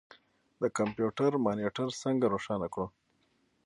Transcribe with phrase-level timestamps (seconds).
[0.61, 2.87] د کمپیوټر مانیټر څنګه روښانه کړو.